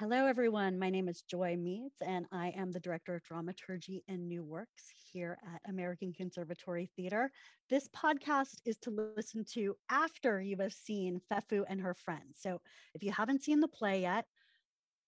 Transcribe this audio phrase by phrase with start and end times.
[0.00, 0.78] Hello, everyone.
[0.78, 4.84] My name is Joy Meads, and I am the Director of Dramaturgy and New Works
[5.12, 7.32] here at American Conservatory Theater.
[7.68, 12.38] This podcast is to listen to after you have seen Fefu and her friends.
[12.38, 12.60] So
[12.94, 14.26] if you haven't seen the play yet,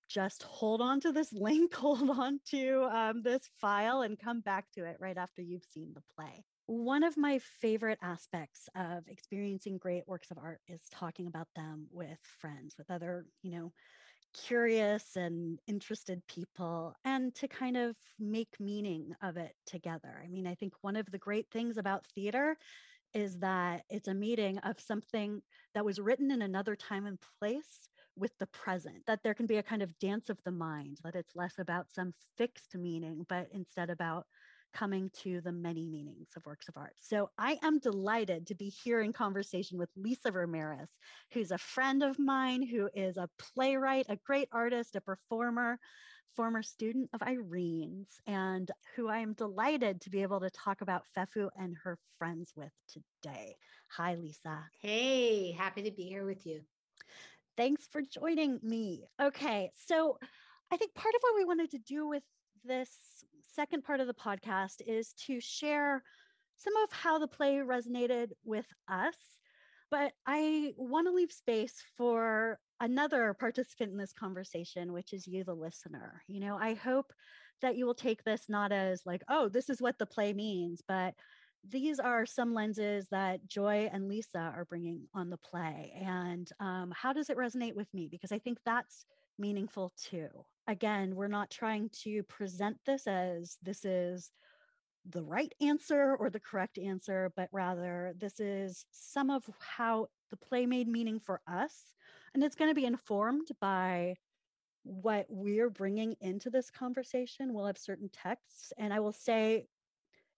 [0.08, 4.72] just hold on to this link, hold on to um, this file, and come back
[4.72, 6.44] to it right after you've seen the play.
[6.66, 11.86] One of my favorite aspects of experiencing great works of art is talking about them
[11.92, 13.72] with friends, with other, you know,
[14.32, 20.22] curious and interested people and to kind of make meaning of it together.
[20.24, 22.56] I mean, I think one of the great things about theater
[23.12, 25.42] is that it's a meeting of something
[25.74, 29.56] that was written in another time and place with the present, that there can be
[29.56, 33.48] a kind of dance of the mind, that it's less about some fixed meaning, but
[33.52, 34.26] instead about
[34.72, 36.94] coming to the many meanings of works of art.
[37.00, 40.88] So I am delighted to be here in conversation with Lisa Ramirez,
[41.32, 45.78] who's a friend of mine, who is a playwright, a great artist, a performer,
[46.36, 51.04] former student of Irene's, and who I am delighted to be able to talk about
[51.16, 53.56] Fefu and her friends with today.
[53.88, 54.64] Hi, Lisa.
[54.80, 56.60] Hey, happy to be here with you.
[57.56, 59.04] Thanks for joining me.
[59.20, 60.18] Okay, so
[60.70, 62.22] I think part of what we wanted to do with
[62.64, 62.90] this
[63.46, 66.02] second part of the podcast is to share
[66.56, 69.14] some of how the play resonated with us.
[69.90, 75.42] But I want to leave space for another participant in this conversation, which is you,
[75.42, 76.22] the listener.
[76.28, 77.12] You know, I hope
[77.60, 80.80] that you will take this not as like, oh, this is what the play means,
[80.86, 81.14] but
[81.68, 85.92] these are some lenses that Joy and Lisa are bringing on the play.
[86.00, 88.08] And um, how does it resonate with me?
[88.10, 89.04] Because I think that's
[89.38, 90.28] meaningful too.
[90.66, 94.30] Again, we're not trying to present this as this is
[95.08, 100.36] the right answer or the correct answer, but rather this is some of how the
[100.36, 101.94] play made meaning for us.
[102.34, 104.16] And it's going to be informed by
[104.84, 107.52] what we're bringing into this conversation.
[107.52, 108.72] We'll have certain texts.
[108.78, 109.66] And I will say,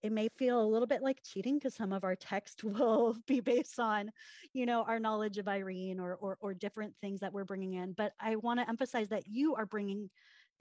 [0.03, 3.41] it may feel a little bit like cheating because some of our text will be
[3.41, 4.11] based on
[4.53, 7.93] you know our knowledge of irene or, or or, different things that we're bringing in
[7.93, 10.11] but i want to emphasize that you are bringing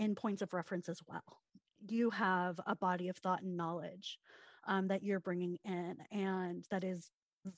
[0.01, 1.39] in points of reference as well.
[1.87, 4.17] You have a body of thought and knowledge
[4.67, 7.11] um, that you're bringing in and that is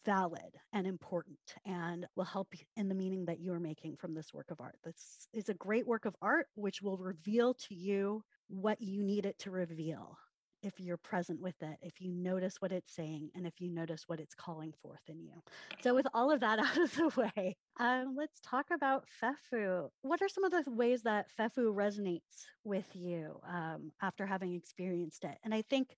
[0.05, 4.49] valid and important and will help in the meaning that you're making from this work
[4.51, 4.75] of art.
[4.83, 9.25] This is a great work of art which will reveal to you what you need
[9.25, 10.17] it to reveal
[10.63, 14.03] if you're present with it, if you notice what it's saying, and if you notice
[14.07, 15.33] what it's calling forth in you.
[15.81, 19.89] So, with all of that out of the way, um, let's talk about Fefu.
[20.01, 25.23] What are some of the ways that Fefu resonates with you um, after having experienced
[25.23, 25.37] it?
[25.43, 25.95] And I think,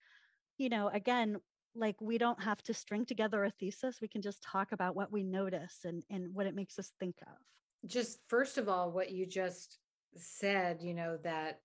[0.58, 1.38] you know, again,
[1.76, 4.02] like we don't have to string together a thesis.
[4.02, 7.16] We can just talk about what we notice and, and what it makes us think
[7.22, 7.90] of.
[7.90, 9.78] Just first of all, what you just
[10.16, 11.60] said, you know, that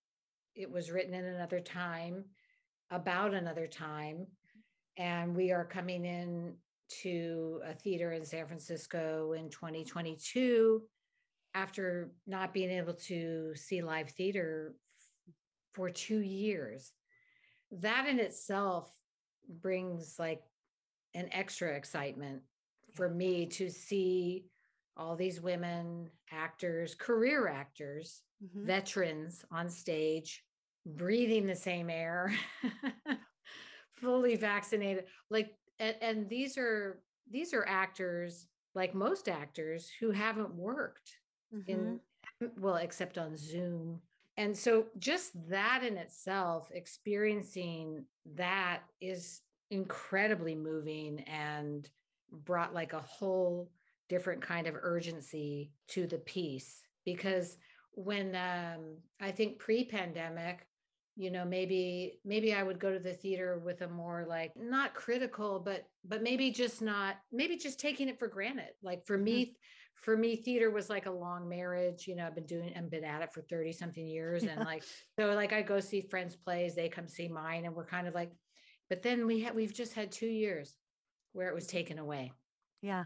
[0.54, 2.24] it was written in another time
[2.90, 4.26] about another time.
[4.96, 6.54] And we are coming in
[7.02, 10.82] to a theater in San Francisco in 2022
[11.54, 14.74] after not being able to see live theater
[15.72, 16.92] for two years.
[17.70, 18.92] That in itself
[19.62, 20.42] brings like
[21.14, 22.42] an extra excitement
[22.94, 24.46] for me to see
[24.96, 28.66] all these women actors, career actors, mm-hmm.
[28.66, 30.42] veterans on stage
[30.86, 32.32] breathing the same air,
[33.94, 35.04] fully vaccinated.
[35.30, 41.12] Like, and, and these are these are actors like most actors who haven't worked
[41.54, 41.70] mm-hmm.
[41.70, 42.00] in
[42.58, 44.00] well, except on Zoom.
[44.36, 48.04] And so just that in itself, experiencing
[48.36, 51.88] that is incredibly moving and
[52.32, 53.70] brought like a whole
[54.08, 57.56] different kind of urgency to the piece because
[57.92, 60.66] when um, I think pre-pandemic,
[61.16, 64.94] you know maybe maybe i would go to the theater with a more like not
[64.94, 69.44] critical but but maybe just not maybe just taking it for granted like for me
[69.44, 69.52] mm-hmm.
[69.96, 73.04] for me theater was like a long marriage you know i've been doing and been
[73.04, 74.50] at it for 30 something years yeah.
[74.50, 74.84] and like
[75.18, 78.14] so like i go see friends plays they come see mine and we're kind of
[78.14, 78.30] like
[78.88, 80.76] but then we have we've just had two years
[81.32, 82.32] where it was taken away
[82.82, 83.04] yeah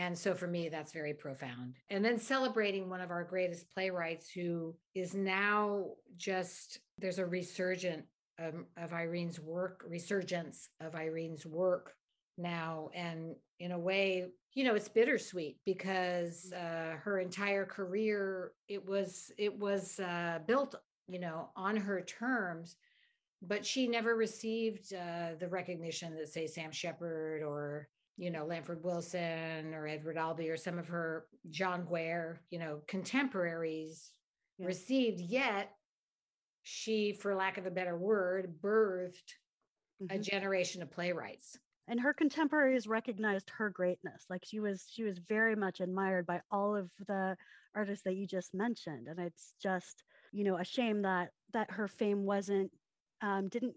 [0.00, 1.74] and so for me, that's very profound.
[1.90, 8.04] And then celebrating one of our greatest playwrights who is now just, there's a resurgent
[8.38, 11.94] um, of Irene's work, resurgence of Irene's work
[12.38, 12.90] now.
[12.94, 19.30] And in a way, you know, it's bittersweet because uh, her entire career, it was,
[19.38, 20.74] it was uh, built,
[21.08, 22.76] you know, on her terms
[23.42, 27.88] but she never received uh, the recognition that say sam shepard or
[28.20, 32.80] you know, Lanford Wilson or Edward Albee or some of her John Guare, you know,
[32.86, 34.12] contemporaries,
[34.58, 34.66] yeah.
[34.66, 35.70] received, yet
[36.62, 39.34] she, for lack of a better word, birthed
[40.02, 40.16] mm-hmm.
[40.16, 41.58] a generation of playwrights.
[41.88, 44.26] And her contemporaries recognized her greatness.
[44.30, 47.36] Like she was she was very much admired by all of the
[47.74, 49.08] artists that you just mentioned.
[49.08, 52.70] And it's just you know a shame that that her fame wasn't
[53.22, 53.74] um, didn't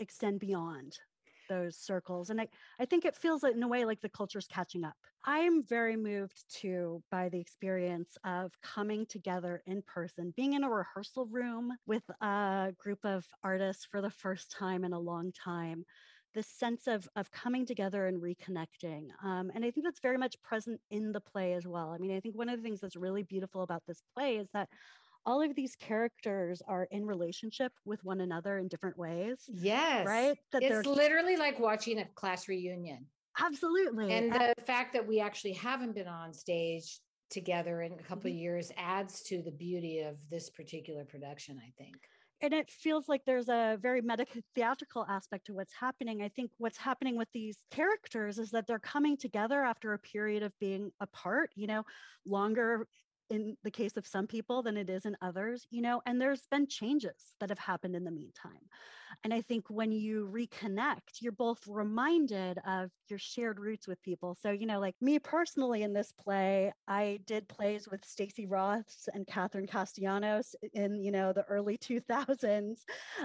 [0.00, 0.98] extend beyond
[1.48, 2.48] those circles and I,
[2.78, 4.94] I think it feels in a way like the culture's catching up.
[5.24, 10.70] I'm very moved too by the experience of coming together in person being in a
[10.70, 15.84] rehearsal room with a group of artists for the first time in a long time.
[16.34, 20.40] This sense of of coming together and reconnecting um, and i think that's very much
[20.42, 21.90] present in the play as well.
[21.90, 24.48] I mean i think one of the things that's really beautiful about this play is
[24.54, 24.70] that
[25.24, 30.36] all of these characters are in relationship with one another in different ways yes right
[30.52, 33.06] that it's literally like watching a class reunion
[33.40, 38.28] absolutely and the fact that we actually haven't been on stage together in a couple
[38.30, 38.36] mm-hmm.
[38.36, 41.96] of years adds to the beauty of this particular production i think
[42.42, 46.22] and it feels like there's a very medical theatrical aspect to what's happening.
[46.22, 50.42] I think what's happening with these characters is that they're coming together after a period
[50.42, 51.84] of being apart, you know,
[52.26, 52.88] longer
[53.30, 56.46] in the case of some people than it is in others, you know, and there's
[56.50, 58.68] been changes that have happened in the meantime.
[59.24, 64.36] And I think when you reconnect, you're both reminded of your shared roots with people.
[64.40, 69.08] So, you know, like me personally in this play, I did plays with Stacy Ross
[69.12, 72.78] and Catherine Castellanos in, you know, the early 2000s.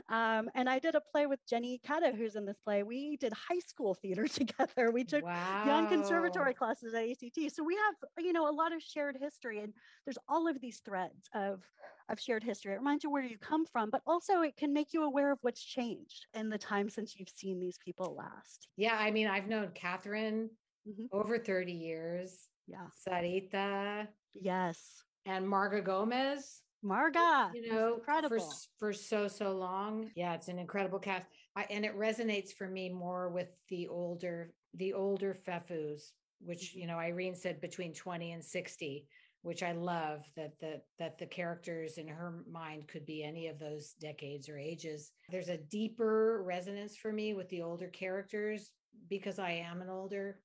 [0.09, 2.83] Um, and I did a play with Jenny Cata, who's in this play.
[2.83, 4.91] We did high school theater together.
[4.91, 5.63] We took wow.
[5.65, 7.55] young conservatory classes at ACT.
[7.55, 9.61] So we have, you know, a lot of shared history.
[9.61, 9.73] And
[10.05, 11.63] there's all of these threads of
[12.09, 12.73] of shared history.
[12.73, 15.39] It reminds you where you come from, but also it can make you aware of
[15.41, 18.67] what's changed in the time since you've seen these people last.
[18.77, 20.49] Yeah, I mean, I've known Catherine
[20.87, 21.05] mm-hmm.
[21.11, 22.47] over 30 years.
[22.65, 22.85] Yeah.
[23.07, 24.07] Sarita.
[24.33, 25.03] Yes.
[25.25, 26.61] And Marga Gomez.
[26.85, 30.11] Marga, you know, incredible for, for so so long.
[30.15, 34.53] Yeah, it's an incredible cast, I, and it resonates for me more with the older
[34.75, 36.79] the older Fefus, which mm-hmm.
[36.81, 39.07] you know Irene said between twenty and sixty
[39.41, 43.59] which I love that the that the characters in her mind could be any of
[43.59, 45.11] those decades or ages.
[45.29, 48.71] There's a deeper resonance for me with the older characters
[49.09, 50.39] because I am an older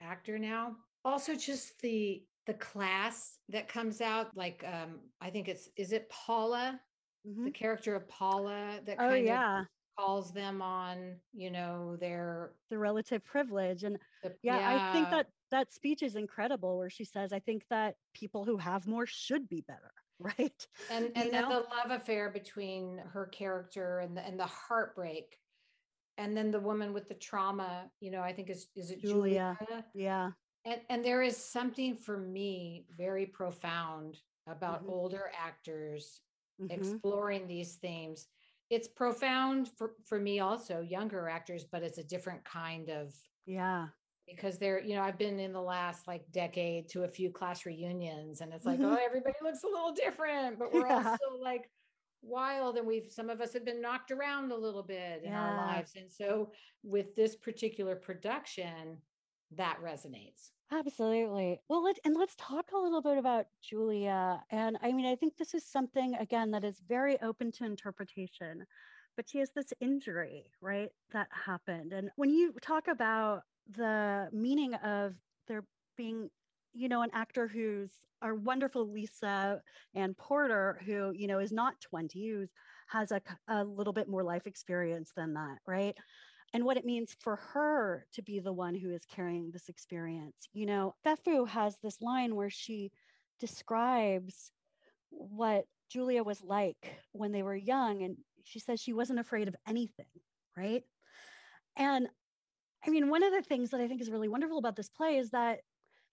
[0.00, 0.76] actor now.
[1.04, 6.10] Also just the the class that comes out like um I think it's is it
[6.10, 6.80] Paula
[7.26, 7.44] mm-hmm.
[7.44, 9.60] the character of Paula that oh, yeah.
[9.60, 9.66] of
[9.98, 15.10] calls them on you know their the relative privilege and the, yeah, yeah, i think
[15.10, 19.06] that that speech is incredible where she says i think that people who have more
[19.06, 24.26] should be better right and and then the love affair between her character and the
[24.26, 25.38] and the heartbreak
[26.18, 29.56] and then the woman with the trauma you know i think is is it julia,
[29.58, 29.84] julia?
[29.94, 30.30] yeah
[30.64, 34.90] and and there is something for me very profound about mm-hmm.
[34.90, 36.20] older actors
[36.60, 36.72] mm-hmm.
[36.72, 38.26] exploring these themes
[38.70, 43.12] it's profound for for me also younger actors but it's a different kind of
[43.46, 43.86] yeah
[44.26, 47.66] because they're you know i've been in the last like decade to a few class
[47.66, 48.92] reunions and it's like mm-hmm.
[48.92, 50.96] oh everybody looks a little different but we're yeah.
[50.96, 51.68] all still like
[52.22, 55.56] wild and we've some of us have been knocked around a little bit in our
[55.56, 56.50] lives and so
[56.84, 58.96] with this particular production
[59.56, 64.92] that resonates absolutely well let and let's talk a little bit about julia and i
[64.92, 68.64] mean i think this is something again that is very open to interpretation
[69.16, 74.74] but she has this injury right that happened and when you talk about the meaning
[74.74, 75.14] of
[75.48, 75.64] there
[75.96, 76.28] being
[76.74, 77.90] you know an actor who's
[78.22, 79.60] our wonderful lisa
[79.94, 82.46] anne porter who you know is not 20 who
[82.88, 85.96] has a, a little bit more life experience than that right?
[86.54, 90.48] And what it means for her to be the one who is carrying this experience
[90.52, 92.90] you know fefu has this line where she
[93.40, 94.52] describes
[95.10, 99.56] what julia was like when they were young and she says she wasn't afraid of
[99.66, 100.06] anything
[100.56, 100.82] right?
[101.76, 102.08] And
[102.86, 105.16] I mean, one of the things that I think is really wonderful about this play
[105.16, 105.60] is that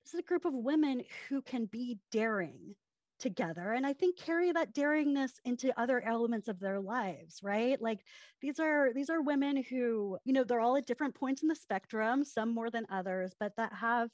[0.05, 2.75] this is a group of women who can be daring
[3.19, 3.73] together.
[3.73, 7.79] And i think carry that daringness into other elements of their lives right?
[7.81, 7.99] Like
[8.41, 11.55] these are these are women who you know they're all at different points in the
[11.55, 14.09] spectrum some more than others but that have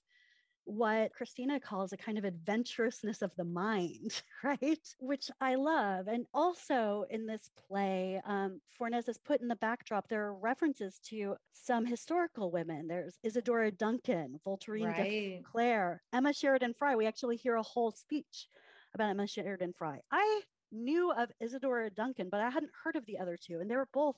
[0.65, 4.87] what Christina calls a kind of adventurousness of the mind, right?
[4.99, 6.07] Which I love.
[6.07, 10.99] And also in this play, um, Fornes has put in the backdrop, there are references
[11.09, 12.87] to some historical women.
[12.87, 15.03] There's Isadora Duncan, Voltairine right.
[15.03, 16.95] de Cleyre, Emma Sheridan Fry.
[16.95, 18.47] We actually hear a whole speech
[18.93, 20.01] about Emma Sheridan Fry.
[20.11, 20.41] I
[20.71, 23.59] knew of Isadora Duncan, but I hadn't heard of the other two.
[23.59, 24.17] And they were both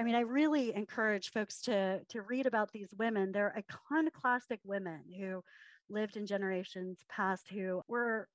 [0.00, 3.32] I mean, I really encourage folks to to read about these women.
[3.32, 5.42] They're iconoclastic women who
[5.90, 8.28] lived in generations past who were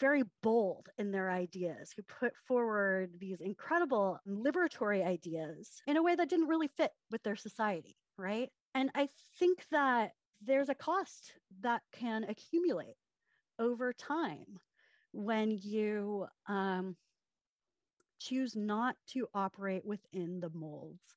[0.00, 6.14] very bold in their ideas, who put forward these incredible liberatory ideas in a way
[6.14, 8.50] that didn't really fit with their society, right?
[8.74, 10.12] And I think that
[10.42, 12.96] there's a cost that can accumulate
[13.58, 14.58] over time
[15.12, 16.96] when you um,
[18.18, 21.16] choose not to operate within the molds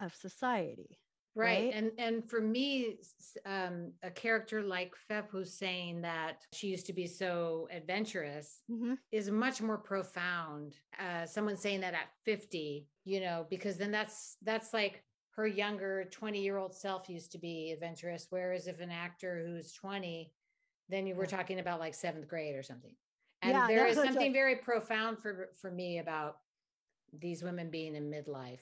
[0.00, 0.98] of society
[1.34, 1.64] Right.
[1.64, 1.74] right.
[1.74, 2.98] And and for me,
[3.46, 8.94] um, a character like Fefu's saying that she used to be so adventurous mm-hmm.
[9.12, 10.76] is much more profound.
[10.98, 15.02] Uh, someone saying that at 50, you know, because then that's that's like
[15.34, 18.26] her younger 20 year old self used to be adventurous.
[18.28, 20.30] Whereas if an actor who's 20,
[20.90, 22.94] then you were talking about like seventh grade or something.
[23.40, 26.36] And yeah, there is something very profound for for me about
[27.18, 28.60] these women being in midlife.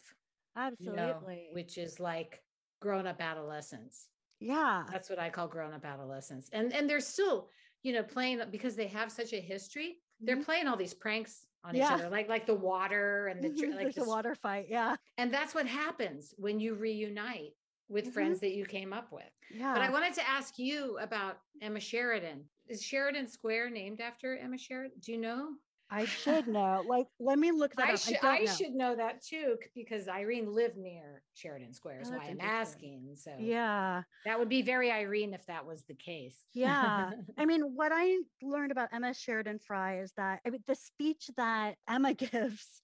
[0.57, 0.95] Absolutely.
[0.95, 1.15] You know,
[1.53, 2.43] which is like
[2.81, 4.09] grown up adolescence.
[4.41, 4.85] Yeah.
[4.91, 6.49] That's what I call grown up adolescence.
[6.53, 7.49] And and they're still,
[7.83, 10.45] you know, playing because they have such a history, they're mm-hmm.
[10.45, 11.87] playing all these pranks on yeah.
[11.87, 13.77] each other, like like the water and the mm-hmm.
[13.77, 14.67] like the water fight.
[14.69, 14.97] Yeah.
[15.19, 17.53] And that's what happens when you reunite
[17.89, 18.13] with mm-hmm.
[18.13, 19.31] friends that you came up with.
[19.53, 19.75] Yeah.
[19.75, 22.45] But I wanted to ask you about Emma Sheridan.
[22.69, 24.99] Is Sheridan Square named after Emma Sheridan?
[25.01, 25.51] Do you know?
[25.91, 26.85] I should know.
[26.87, 27.99] Like, let me look that I up.
[27.99, 28.53] Should, I, I know.
[28.53, 32.03] should know that too because Irene lived near Sheridan Square.
[32.03, 33.17] Is oh, why I'm asking.
[33.17, 36.45] So yeah, that would be very Irene if that was the case.
[36.55, 40.77] Yeah, I mean, what I learned about Emma Sheridan Fry is that I mean, the
[40.77, 42.83] speech that Emma gives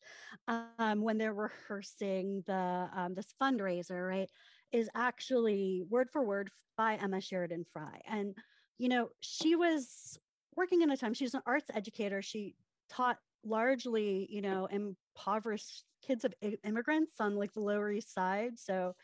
[0.49, 4.29] um, when they're rehearsing the um, this fundraiser, right,
[4.73, 8.35] is actually word for word by Emma Sheridan Fry, and
[8.79, 10.19] you know, she was
[10.57, 12.55] working in a time she was an arts educator she
[12.91, 18.59] taught largely, you know, impoverished kids of immigrants on like the Lower East Side.
[18.59, 18.95] So,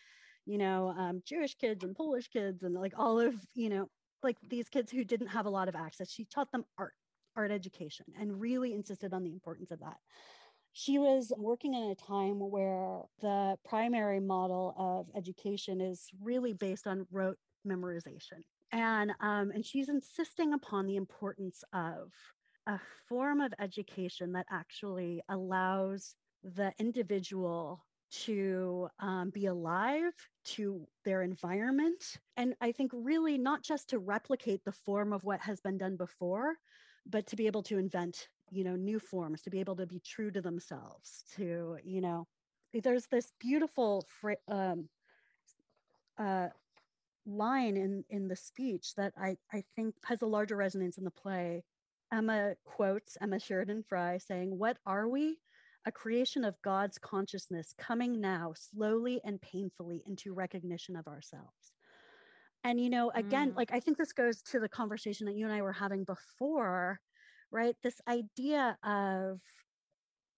[0.47, 3.89] you know, um, Jewish kids and Polish kids and like all of, you know,
[4.23, 6.11] like these kids who didn't have a lot of access.
[6.11, 6.95] She taught them art,
[7.37, 9.97] art education, and really insisted on the importance of that.
[10.73, 16.87] She was working in a time where the primary model of education is really based
[16.87, 18.41] on rote memorization.
[18.73, 22.11] And, um, and she's insisting upon the importance of
[22.67, 22.79] a
[23.09, 30.13] form of education that actually allows the individual to um, be alive
[30.45, 32.19] to their environment.
[32.37, 35.97] And I think really not just to replicate the form of what has been done
[35.97, 36.57] before,
[37.07, 40.01] but to be able to invent, you know, new forms, to be able to be
[40.01, 42.27] true to themselves, to, you know,
[42.83, 44.07] there's this beautiful
[44.49, 44.89] um,
[46.19, 46.49] uh,
[47.27, 51.11] line in, in the speech that I, I think has a larger resonance in the
[51.11, 51.65] play
[52.13, 55.39] Emma quotes Emma Sheridan Fry saying, What are we?
[55.87, 61.73] A creation of God's consciousness coming now slowly and painfully into recognition of ourselves.
[62.65, 63.57] And, you know, again, mm.
[63.57, 67.01] like I think this goes to the conversation that you and I were having before,
[67.51, 67.75] right?
[67.83, 69.41] This idea of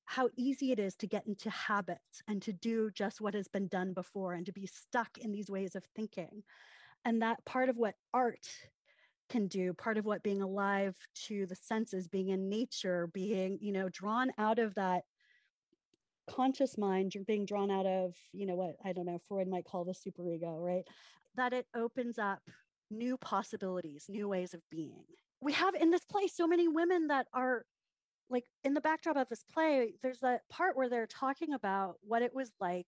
[0.07, 3.69] how easy it is to get into habits and to do just what has been
[3.69, 6.43] done before and to be stuck in these ways of thinking.
[7.05, 8.47] And that part of what art
[9.31, 13.73] can do part of what being alive to the senses being in nature being you
[13.73, 15.05] know drawn out of that
[16.29, 19.65] conscious mind you're being drawn out of you know what i don't know freud might
[19.65, 20.85] call the superego right?
[21.37, 22.43] That it opens up
[22.91, 25.05] new possibilities new ways of being.
[25.41, 27.65] We have in this play so many women that are
[28.31, 32.23] like in the backdrop of this play there's that part where they're talking about what
[32.23, 32.87] it was like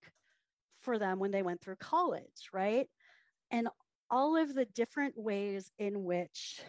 [0.81, 2.89] for them when they went through college right?
[3.51, 3.69] And
[4.11, 6.61] all of the different ways in which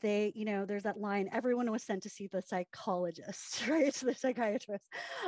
[0.00, 3.92] they, you know, there's that line, everyone was sent to see the psychologist, right?
[3.94, 4.86] the psychiatrist.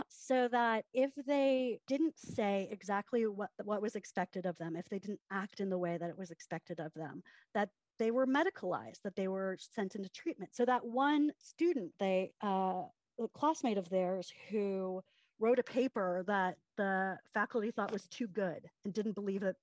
[0.08, 4.98] So that if they didn't say exactly what, what was expected of them, if they
[4.98, 7.22] didn't act in the way that it was expected of them,
[7.54, 10.54] that they were medicalized, that they were sent into treatment.
[10.54, 12.82] So that one student, they, uh,
[13.18, 15.00] a classmate of theirs who
[15.38, 19.56] wrote a paper that the faculty thought was too good and didn't believe that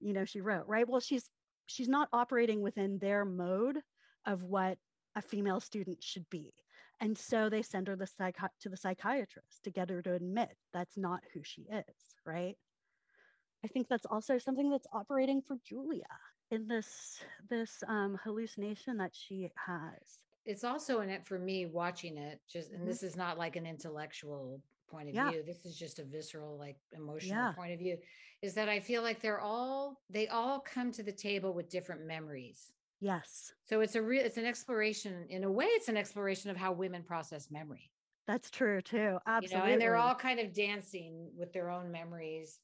[0.00, 1.30] you know she wrote right well she's
[1.68, 3.78] she's not operating within their mode
[4.26, 4.78] of what
[5.14, 6.52] a female student should be.
[7.00, 10.56] And so they send her the psychi- to the psychiatrist to get her to admit
[10.72, 12.56] that's not who she is, right?
[13.64, 16.04] I think that's also something that's operating for Julia
[16.50, 20.22] in this this um, hallucination that she has.
[20.44, 22.40] It's also in it for me watching it.
[22.50, 22.88] Just and mm-hmm.
[22.88, 25.30] this is not like an intellectual point of yeah.
[25.30, 25.42] view.
[25.46, 27.52] This is just a visceral, like emotional yeah.
[27.52, 27.98] point of view.
[28.42, 32.06] Is that I feel like they're all they all come to the table with different
[32.06, 32.72] memories.
[33.00, 33.52] Yes.
[33.64, 35.66] So it's a real it's an exploration in a way.
[35.66, 37.90] It's an exploration of how women process memory.
[38.28, 39.18] That's true too.
[39.26, 39.56] Absolutely.
[39.56, 42.60] You know, and they're all kind of dancing with their own memories,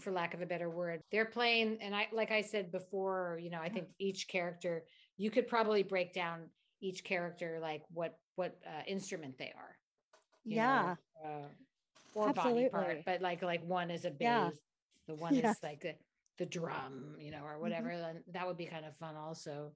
[0.00, 1.00] for lack of a better word.
[1.10, 4.84] They're playing, and I like I said before, you know, I think each character
[5.16, 9.76] you could probably break down each character like what what uh, instrument they are.
[10.44, 10.94] Yeah.
[11.24, 11.48] Know, uh,
[12.14, 12.68] or Absolutely.
[12.68, 14.50] body part, but like like one is a bass, yeah.
[15.08, 15.56] The one yes.
[15.56, 15.94] is like the,
[16.38, 17.62] the drum, you know, or mm-hmm.
[17.62, 17.88] whatever.
[17.88, 18.18] Mm-hmm.
[18.32, 19.72] that would be kind of fun also.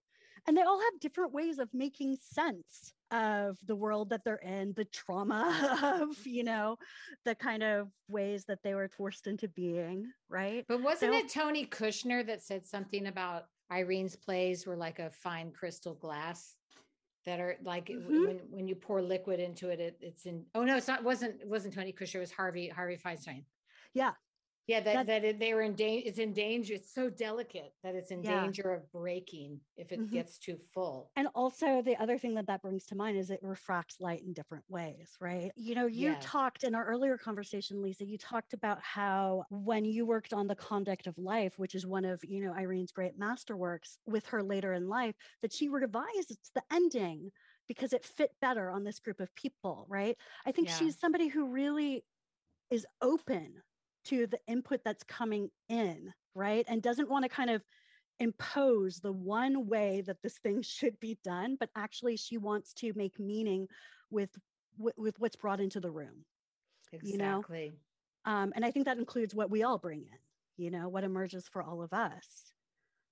[0.47, 4.73] And they all have different ways of making sense of the world that they're in,
[4.75, 6.79] the trauma of, you know,
[7.25, 10.65] the kind of ways that they were forced into being, right?
[10.67, 15.53] But wasn't it Tony Kushner that said something about Irene's plays were like a fine
[15.53, 16.57] crystal glass?
[17.25, 18.27] that are like mm-hmm.
[18.27, 21.41] when when you pour liquid into it, it, it's in oh no it's not wasn't
[21.41, 23.45] it wasn't tony kushner it was harvey harvey fierstein
[23.95, 24.13] yeah
[24.67, 28.11] yeah that, that, that they're in danger it's in danger it's so delicate that it's
[28.11, 28.43] in yeah.
[28.43, 30.15] danger of breaking if it mm-hmm.
[30.15, 33.41] gets too full and also the other thing that that brings to mind is it
[33.43, 38.05] refracts light in different ways right you know you talked in our earlier conversation lisa
[38.05, 42.05] you talked about how when you worked on the conduct of life which is one
[42.05, 46.63] of you know irene's great masterworks with her later in life that she revised the
[46.73, 47.31] ending
[47.69, 50.17] because it fit better on this group of people right
[50.47, 50.77] i think yeah.
[50.77, 52.05] she's somebody who really
[52.71, 53.55] is open
[54.07, 56.65] to the input that's coming in, right?
[56.69, 57.63] And doesn't want to kind of
[58.21, 62.93] impose the one way that this thing should be done, but actually she wants to
[62.95, 63.67] make meaning
[64.11, 64.31] with
[64.79, 66.25] with, with what's brought into the room.
[66.93, 67.13] Exactly.
[67.13, 68.33] You know?
[68.33, 71.47] Um, and I think that includes what we all bring in, you know, what emerges
[71.49, 72.53] for all of us.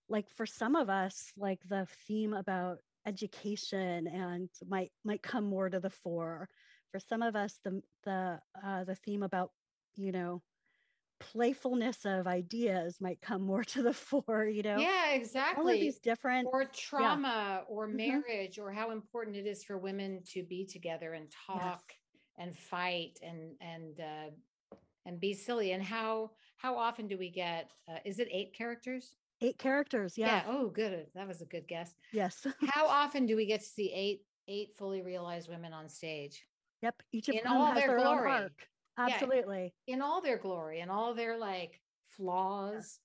[0.08, 5.68] Like for some of us, like the theme about education and might might come more
[5.68, 6.48] to the fore.
[6.92, 9.50] For some of us, the the uh, the theme about
[9.96, 10.42] you know
[11.20, 15.80] playfulness of ideas might come more to the fore you know yeah exactly all of
[15.80, 17.60] these different or trauma yeah.
[17.68, 17.96] or mm-hmm.
[17.98, 18.62] marriage mm-hmm.
[18.62, 21.96] or how important it is for women to be together and talk yes.
[22.38, 27.70] and fight and and uh and be silly and how how often do we get
[27.88, 30.26] uh, is it eight characters eight characters yeah.
[30.26, 33.66] yeah oh good that was a good guess yes how often do we get to
[33.66, 36.44] see eight eight fully realized women on stage
[36.82, 38.30] yep each of in them all has their, their glory.
[38.30, 41.80] own arc absolutely yeah, in all their glory and all their like
[42.16, 42.98] flaws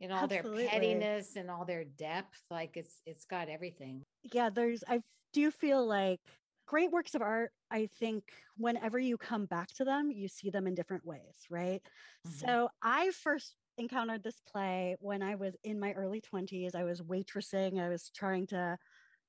[0.00, 0.62] in all absolutely.
[0.62, 4.02] their pettiness and all their depth like it's it's got everything
[4.32, 5.00] yeah there's i
[5.32, 6.20] do feel like
[6.66, 8.24] great works of art i think
[8.56, 11.82] whenever you come back to them you see them in different ways right
[12.26, 12.46] mm-hmm.
[12.46, 17.00] so i first encountered this play when i was in my early 20s i was
[17.02, 18.76] waitressing i was trying to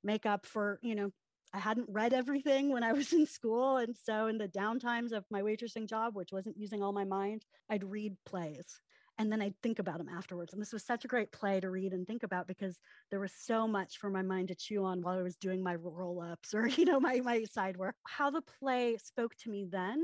[0.03, 1.11] make up for you know
[1.53, 3.77] I hadn't read everything when I was in school.
[3.77, 7.45] And so, in the downtimes of my waitressing job, which wasn't using all my mind,
[7.69, 8.79] I'd read plays
[9.19, 10.53] and then I'd think about them afterwards.
[10.53, 12.79] And this was such a great play to read and think about because
[13.09, 15.75] there was so much for my mind to chew on while I was doing my
[15.75, 17.95] roll ups or, you know, my, my side work.
[18.03, 20.03] How the play spoke to me then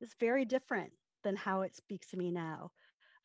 [0.00, 0.92] is very different
[1.24, 2.70] than how it speaks to me now.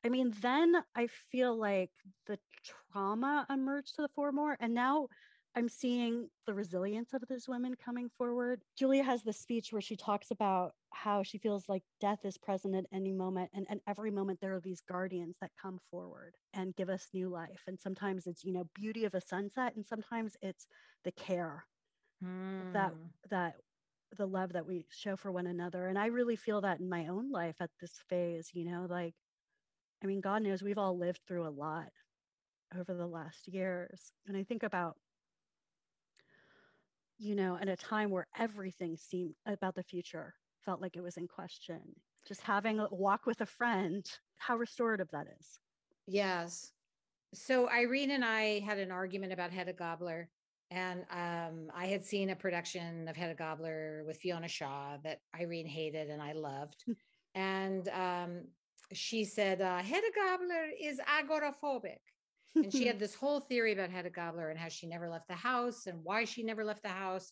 [0.04, 1.92] I mean, then I feel like
[2.26, 2.40] the
[2.92, 4.58] trauma emerged to the fore more.
[4.60, 5.10] And now
[5.56, 8.62] I'm seeing the resilience of those women coming forward.
[8.78, 12.76] Julia has this speech where she talks about how she feels like death is present
[12.76, 13.50] at any moment.
[13.54, 17.28] And, and every moment there are these guardians that come forward and give us new
[17.28, 17.64] life.
[17.68, 19.76] And sometimes it's, you know, beauty of a sunset.
[19.76, 20.68] And sometimes it's
[21.04, 21.66] the care
[22.24, 22.72] mm.
[22.72, 23.08] that, hmm.
[23.30, 23.56] that
[24.18, 25.88] the love that we show for one another.
[25.88, 29.16] And I really feel that in my own life at this phase, you know, like,
[30.04, 31.90] I mean, God knows we've all lived through a lot
[32.78, 34.14] over the last years.
[34.28, 34.96] And I think about
[37.22, 40.34] you know, at a time where everything seemed about the future
[40.66, 41.80] felt like it was in question.
[42.28, 44.04] Just having a walk with a friend,
[44.38, 45.60] how restorative that is.
[46.08, 46.72] Yes.
[47.34, 50.30] So Irene and I had an argument about Hedda Gabler.
[50.72, 55.68] And um, I had seen a production of Hedda Gabler with Fiona Shaw that Irene
[55.68, 56.84] hated and I loved.
[57.36, 58.46] and um,
[58.94, 62.00] she said, uh, Hedda Gabler is agoraphobic
[62.56, 65.36] and she had this whole theory about Hedda gabler and how she never left the
[65.36, 67.32] house and why she never left the house.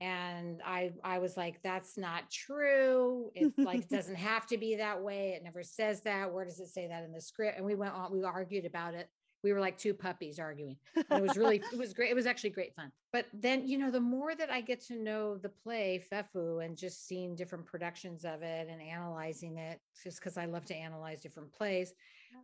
[0.00, 3.30] And I I was like, that's not true.
[3.34, 5.34] It like doesn't have to be that way.
[5.36, 6.32] It never says that.
[6.32, 7.56] Where does it say that in the script?
[7.58, 9.08] And we went on, we argued about it.
[9.44, 10.78] We were like two puppies arguing.
[10.96, 12.10] And it was really, it was great.
[12.10, 12.90] It was actually great fun.
[13.12, 16.78] But then, you know, the more that I get to know the play Fefu and
[16.78, 21.20] just seeing different productions of it and analyzing it, just because I love to analyze
[21.20, 21.92] different plays,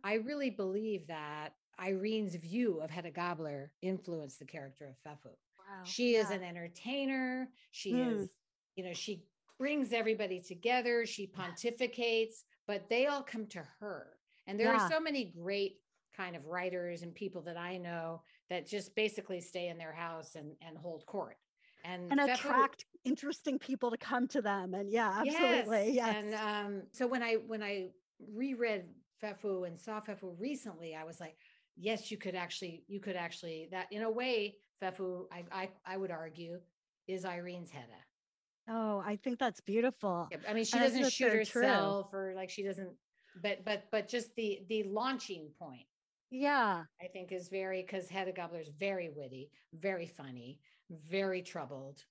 [0.03, 5.27] I really believe that Irene's view of Hedda Gabler influenced the character of Fefu.
[5.27, 5.83] Wow.
[5.83, 6.21] She yeah.
[6.21, 7.49] is an entertainer.
[7.71, 8.21] She mm.
[8.21, 8.29] is,
[8.75, 9.23] you know, she
[9.57, 11.05] brings everybody together.
[11.05, 14.07] She pontificates, but they all come to her.
[14.47, 14.85] And there yeah.
[14.85, 15.77] are so many great
[16.15, 20.35] kind of writers and people that I know that just basically stay in their house
[20.35, 21.37] and, and hold court
[21.85, 24.73] and, and attract interesting people to come to them.
[24.73, 25.93] And yeah, absolutely.
[25.93, 25.95] Yes.
[25.95, 26.25] yes.
[26.25, 27.87] And um, so when I when I
[28.33, 28.85] reread
[29.23, 31.37] Fefu and saw Fefu recently, I was like,
[31.75, 35.97] yes, you could actually, you could actually that in a way, Fefu, I I, I
[35.97, 36.59] would argue,
[37.07, 38.01] is Irene's Hedda.
[38.69, 40.27] Oh, I think that's beautiful.
[40.31, 41.61] Yeah, I mean, she doesn't shoot so true.
[41.63, 42.91] herself or like she doesn't,
[43.41, 45.85] but but but just the the launching point,
[46.29, 46.83] Yeah.
[47.01, 52.03] I think, is very because Hedda Gabler is very witty, very funny, very troubled,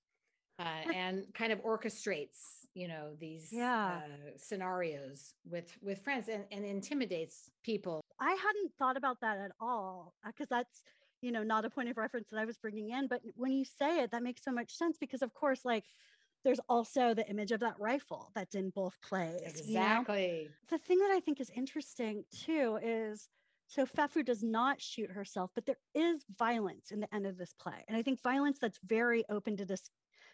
[0.59, 4.01] uh, and kind of orchestrates, you know, these Yeah.
[4.05, 8.01] uh, scenarios with with friends and and intimidates people.
[8.19, 10.83] I hadn't thought about that at all because that's,
[11.21, 13.07] you know, not a point of reference that I was bringing in.
[13.07, 15.85] But when you say it, that makes so much sense because, of course, like
[16.43, 19.41] there's also the image of that rifle that's in both plays.
[19.67, 19.81] you know?
[19.81, 20.49] Exactly.
[20.69, 23.27] The thing that I think is interesting too is
[23.67, 27.53] so Fefu does not shoot herself, but there is violence in the end of this
[27.53, 27.83] play.
[27.87, 29.89] And I think violence that's very open to this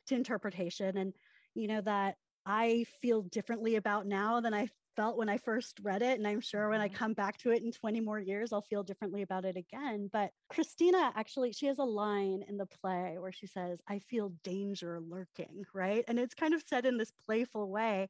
[0.07, 1.13] to interpretation and
[1.53, 2.15] you know that
[2.47, 6.17] I feel differently about now than I felt when I first read it.
[6.17, 6.93] And I'm sure when I Mhm.
[6.93, 10.09] come back to it in 20 more years, I'll feel differently about it again.
[10.11, 14.29] But Christina actually, she has a line in the play where she says, I feel
[14.43, 16.05] danger lurking, right?
[16.07, 18.09] And it's kind of said in this playful way,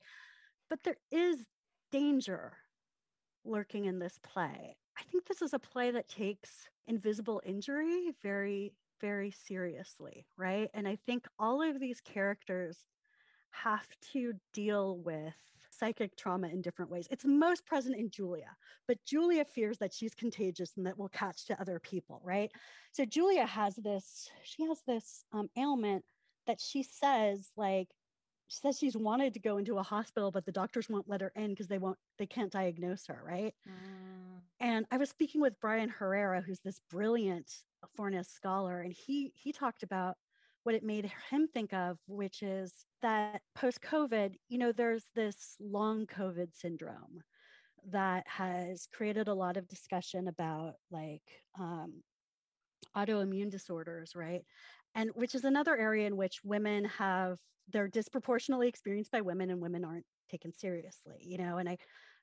[0.70, 1.48] but there is
[1.92, 2.58] danger
[3.46, 4.78] lurking in this play.
[4.98, 10.70] I think this is a play that takes invisible injury very, very seriously, right?
[10.74, 12.86] And I think all of these characters
[13.64, 15.34] have to deal with
[15.70, 17.08] psychic trauma in different ways.
[17.12, 18.56] It's most present in Julia,
[18.88, 22.52] but Julia fears that she's contagious and that will catch to other people, right?
[22.92, 26.04] So Julia has this, she has this um, ailment
[26.48, 27.90] that she says, like,
[28.48, 31.32] she says she's wanted to go into a hospital, but the doctors won't let her
[31.36, 33.54] in because they won't, they can't diagnose her, right?
[33.68, 37.52] Mm, And I was speaking with Brian Herrera, who's this brilliant
[37.96, 40.18] Fornes scholar, and he he talked about
[40.68, 45.56] what it made him think of, which is that post COVID, you know, there's this
[45.62, 47.22] long COVID syndrome
[47.90, 51.22] that has created a lot of discussion about like
[51.58, 52.04] um,
[52.98, 54.42] autoimmune disorders, right?
[54.94, 57.38] And which is another area in which women have
[57.72, 61.60] they're disproportionately experienced by women and women aren't taken seriously, you know.
[61.60, 61.78] And I,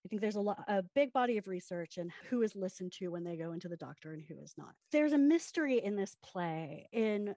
[0.05, 3.09] I think there's a lot a big body of research and who is listened to
[3.09, 4.75] when they go into the doctor and who is not.
[4.93, 7.35] There's a mystery in this play in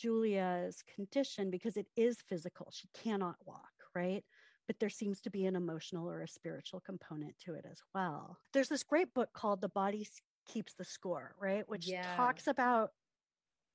[0.00, 2.68] Julia's condition because it is physical.
[2.72, 4.24] She cannot walk, right?
[4.66, 8.38] But there seems to be an emotional or a spiritual component to it as well.
[8.52, 10.06] There's this great book called The Body
[10.46, 11.68] Keeps the Score, right?
[11.68, 12.16] Which Yeah.
[12.16, 12.92] talks about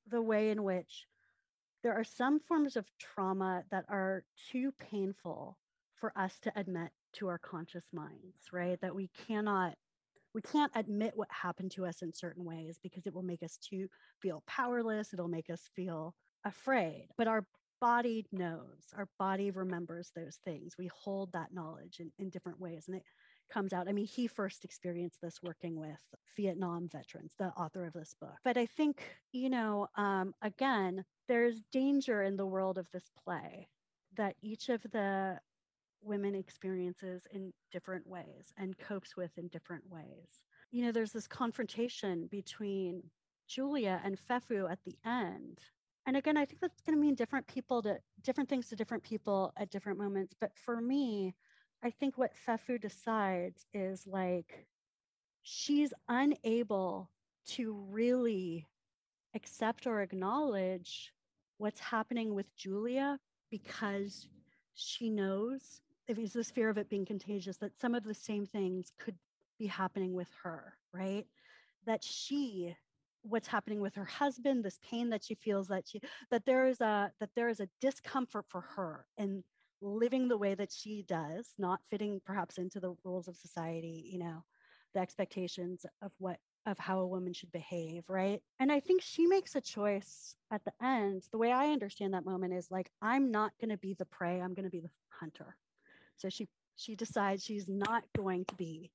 [0.08, 1.08] the way in which
[1.84, 5.58] there are some forms of trauma that are too painful
[5.94, 8.80] for us to admit to our conscious minds, right?
[8.82, 9.76] That we cannot
[10.36, 13.58] we can't admit what happened to us in certain ways because it will make us
[14.22, 17.08] feel powerless, it'll make us feel afraid.
[17.18, 17.46] But our
[17.80, 20.74] body knows, our body remembers those things.
[20.78, 23.04] We hold that knowledge in, in different ways and it
[23.50, 23.88] comes out.
[23.88, 26.00] I mean, he first experienced this working with
[26.36, 28.36] Vietnam veterans, the author of this book.
[28.44, 33.70] But I think, you know, um, again, there's danger in the world of this play
[34.18, 35.40] that each of the
[36.06, 40.44] women experiences in different ways and copes with in different ways.
[40.72, 43.04] You know, there's this confrontation between
[43.48, 45.60] Julia and Fefu at the end.
[46.06, 49.04] And again, I think that's going to mean different people to different things to different
[49.04, 50.36] people at different moments.
[50.40, 51.34] But for me,
[51.84, 54.68] I think what Fefu decides is like
[55.42, 57.10] she's unable
[57.48, 58.68] to really
[59.36, 61.14] accept or acknowledge
[61.58, 64.28] what's happening with Julia because
[64.74, 68.92] she knows it's this fear of it being contagious that some of the same things
[69.00, 69.16] could
[69.58, 71.26] be happening with her, right?
[71.86, 72.76] That she
[73.28, 76.80] what's happening with her husband this pain that she feels that she that there is
[76.80, 79.44] a that there is a discomfort for her in
[79.82, 84.20] living the way that she does not fitting perhaps into the rules of society you
[84.20, 84.44] know
[84.94, 86.38] the expectations of what
[86.68, 88.42] of how a woman should behave right?
[88.60, 91.24] And i think she makes a choice at the end.
[91.32, 94.40] The way i understand that moment is like i'm not going to be the prey
[94.40, 95.56] i'm going to be the hunter
[96.18, 98.92] so she she decides she's not going to be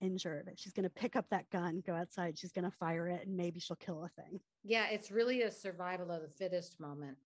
[0.00, 3.26] injured she's going to pick up that gun go outside she's going to fire it
[3.26, 7.16] and maybe she'll kill a thing Yeah, it's really a survival of the fittest moment.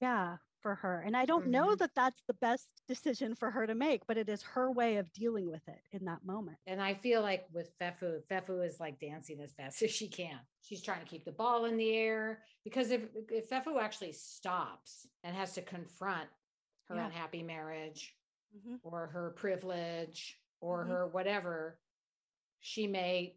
[0.00, 1.78] yeah for her and i don't know Mhm.
[1.78, 5.12] that that's the best decision for her to make but it is her way of
[5.12, 9.00] dealing with it in that moment And I feel like with Fefu, Fefu is like
[9.00, 10.38] dancing as fast as she can.
[10.62, 15.08] She's trying to keep the ball in the air because if, if Fefu actually stops
[15.24, 16.28] and has to confront
[16.88, 17.06] her Yeah.
[17.06, 18.14] unhappy marriage
[18.54, 18.80] Mhm.
[18.82, 20.88] or her privilege or Mhm.
[20.88, 21.80] her whatever,
[22.60, 23.36] she may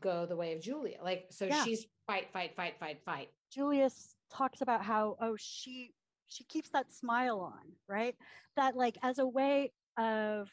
[0.00, 1.02] go the way of Julia.
[1.02, 1.64] Like, so Yeah.
[1.64, 3.34] she's fight, fight, fight, fight, fight.
[3.50, 5.94] Julius talks about how oh she
[6.30, 8.14] she keeps that smile on, right?
[8.56, 10.52] That like as a way of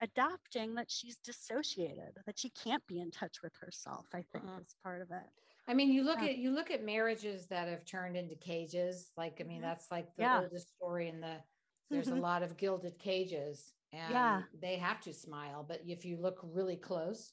[0.00, 4.58] adapting that she's dissociated, that she can't be in touch with herself, I think Uh-uh.
[4.60, 5.30] is part of it.
[5.68, 6.26] I mean, you look Yeah.
[6.30, 9.12] at you look at marriages that have turned into cages.
[9.16, 9.62] Like, I mean, Mhm.
[9.62, 10.42] that's like the Yeah.
[10.42, 11.44] oldest story in the.
[11.90, 12.20] There's a mm-hmm.
[12.20, 14.42] lot of gilded cages, and Yeah.
[14.60, 15.64] they have to smile.
[15.66, 17.32] But if you look really close,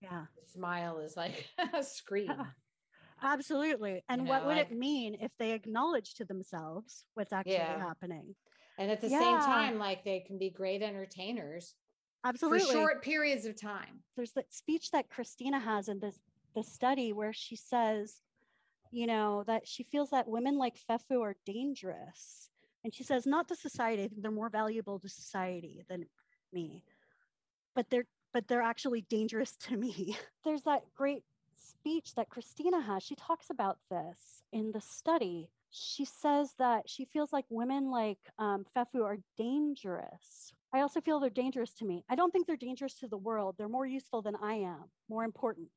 [0.00, 0.26] Yeah.
[0.36, 2.30] the smile is like a scream.
[2.30, 2.46] Yeah.
[3.22, 4.04] Absolutely.
[4.08, 7.78] And what know, would like- it mean if they acknowledge to themselves what's actually Yeah.
[7.78, 8.34] happening?
[8.76, 11.74] And at the same time, like they can be great entertainers
[12.24, 12.66] Absolutely.
[12.66, 14.02] for short periods of time.
[14.16, 16.18] There's that speech that Christina has in this
[16.54, 18.20] the study where she says,
[18.90, 22.50] you know, that she feels that women like Fefu are dangerous.
[22.84, 26.06] And she says, not to society, I think they're more valuable to society than
[26.52, 26.84] me.
[27.74, 30.18] But they're but they're actually dangerous to me.
[30.44, 31.22] There's that great
[31.56, 33.02] speech that Christina has.
[33.02, 35.48] She talks about this in the study.
[35.70, 40.52] She says that she feels like women like um, Fefu are dangerous.
[40.72, 42.04] I also feel they're dangerous to me.
[42.08, 43.54] I don't think they're dangerous to the world.
[43.56, 45.68] They're more useful than I am, more important.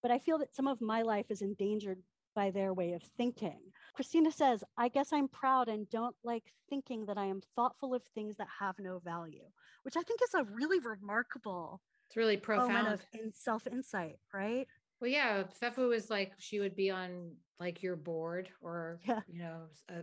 [0.00, 1.98] But I feel that some of my life is endangered
[2.34, 3.60] by their way of thinking.
[3.94, 8.02] Christina says, I guess I'm proud and don't like thinking that I am thoughtful of
[8.14, 9.44] things that have no value,
[9.84, 12.88] which I think is a really remarkable It's really profound.
[12.88, 14.66] of in self insight, right?
[15.00, 19.20] Well, yeah, Fefu is like she would be on like your board or Yeah.
[19.28, 20.02] you know s- uh,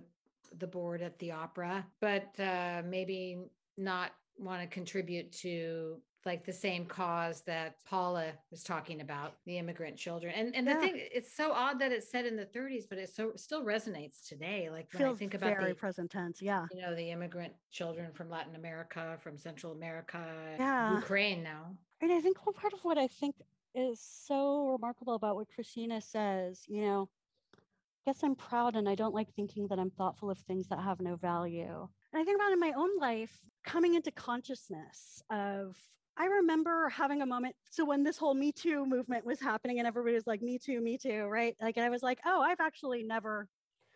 [0.57, 3.37] the board at the opera, but uh, maybe
[3.77, 9.57] not want to contribute to like the same cause that Paula was talking about, the
[9.57, 10.33] immigrant children.
[10.35, 13.09] And and the thing, it's so odd that it's said in the 30s, but it
[13.09, 14.69] so still resonates today.
[14.69, 16.41] Like when I Feels think about very the present tense.
[16.41, 16.65] Yeah.
[16.71, 20.23] you know the immigrant children from Latin America, from Central America,
[20.59, 20.95] Yeah.
[20.95, 21.75] Ukraine now.
[22.01, 23.35] And I think one part of what I think
[23.73, 27.09] is so remarkable about what Christina says, you know,
[27.55, 30.79] I guess I'm proud and I don't like thinking that I'm thoughtful of things that
[30.79, 31.87] have no value.
[32.13, 35.77] And I think about in my own life, coming into consciousness of,
[36.17, 37.55] I remember having a moment.
[37.69, 40.81] So when this whole Me Too movement was happening and everybody was like, Me Too,
[40.81, 41.55] Me Too, right?
[41.61, 43.47] Like, I was like, oh, I've actually never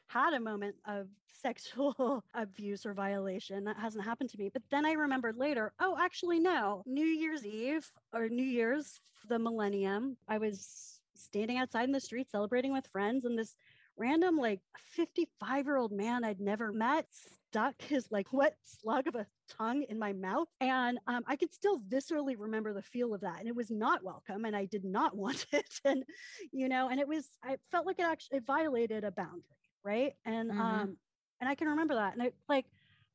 [0.08, 1.08] had a moment of
[1.42, 3.66] sexual abuse or violation.
[3.66, 4.50] That hasn't happened to me.
[4.52, 6.84] But then I remembered later, oh, actually, no.
[6.86, 12.30] New Year's Eve or New Year's, the millennium, I was standing outside in the street
[12.30, 13.56] celebrating with friends, and this
[13.98, 19.16] random, like 55 year old man I'd never met stuck his like wet slug of
[19.16, 20.48] a tongue in my mouth.
[20.60, 23.40] And um, I could still viscerally remember the feel of that.
[23.40, 24.46] And it was not welcome.
[24.46, 25.80] And I did not want it.
[25.86, 26.04] And,
[26.52, 29.44] you know, and it was, I felt like it actually it violated a boundary
[29.84, 30.60] right and Mhm.
[30.60, 30.98] um
[31.40, 32.66] and i can remember that and it like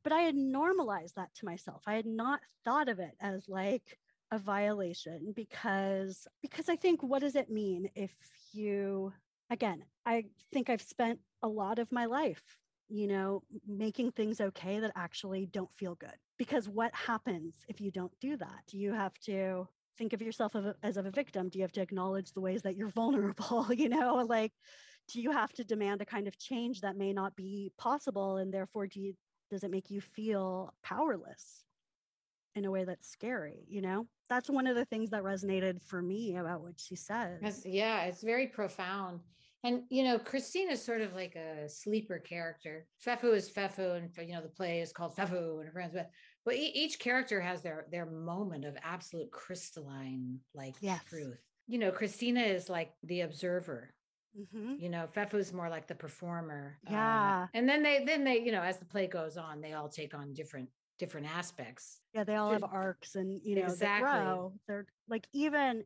[0.04, 3.98] but i had normalized that to myself i had not thought of it as like
[4.30, 8.12] a violation because because i think what does it mean if
[8.52, 9.12] you
[9.50, 12.42] again i think i've spent a lot of my life
[12.88, 17.90] you know making things okay that actually don't feel good because what happens if you
[17.90, 18.62] don't do that?
[18.66, 21.50] Do you have to think of yourself as of a victim?
[21.50, 24.24] Do you have to acknowledge the ways that you're vulnerable you know?
[24.26, 24.52] Like
[25.12, 28.54] do you have to demand a kind of change that may not be possible and
[28.54, 29.14] therefore do you
[29.50, 31.64] does it make you feel powerless
[32.54, 34.06] in a way that's scary you know?
[34.30, 37.40] That's one of the things that resonated for me about what she said.
[37.66, 39.20] Yeah, it's very profound.
[39.62, 42.86] And you know, Christina's sort of like a sleeper character.
[43.04, 45.92] Fefu is Fefu, and you know, the play is called Fefu and her friends.
[45.94, 46.10] But
[46.44, 51.04] but each character has their their moment of absolute crystalline like Yes.
[51.08, 51.38] truth.
[51.66, 53.94] You know, Christina is like the observer.
[54.38, 54.80] Mhm.
[54.80, 56.78] You know, Fefu's more like the performer.
[56.86, 57.46] uh, Yeah.
[57.52, 60.14] and then they then they you know, as the play goes on, they all take
[60.14, 62.00] on different different aspects.
[62.12, 64.08] yeah they all have arcs and you know Exactly.
[64.08, 65.84] they grow they're like even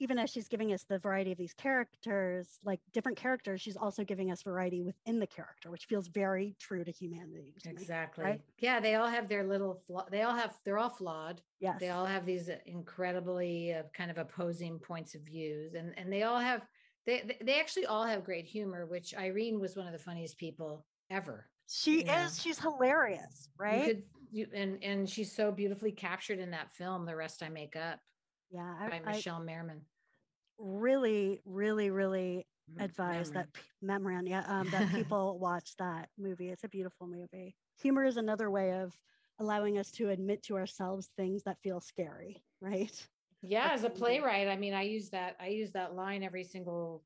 [0.00, 4.04] even as she's giving us the variety of these characters like different characters she's also
[4.04, 7.74] giving us variety within the character which feels very true to humanity to me.
[7.80, 8.40] Exactly.
[8.58, 10.04] Yeah, they all have their little flaw.
[10.10, 11.40] They all have they're all flawed.
[11.60, 15.92] yes they all have these uh, incredibly uh, kind of opposing points of views and
[15.96, 16.62] and they all have
[17.06, 20.84] they they- actually all have great humor which irene was one of the funniest people
[21.10, 22.24] ever she you know.
[22.24, 24.02] is she's hilarious you right could
[24.32, 28.00] you, and and she's so beautifully captured in that film the rest i make up
[28.50, 29.80] yeah by I, I michelle memran
[30.58, 33.60] really really really M- advise that p-
[34.26, 36.48] yeah, um, that people watch that movie.
[36.48, 37.54] It's a beautiful movie.
[37.82, 38.96] Humor is another way of
[39.38, 43.06] allowing us to admit to ourselves things that feel scary, right?
[43.46, 47.04] yeah as a playwright i mean i use that i use that line every single